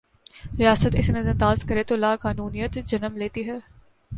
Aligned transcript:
ریاست 0.59 0.95
اسے 0.99 1.11
نظر 1.13 1.29
انداز 1.29 1.63
کرے 1.69 1.83
تولاقانونیت 1.83 2.77
جنم 2.87 3.17
لیتی 3.17 3.47
ہے۔ 3.49 3.57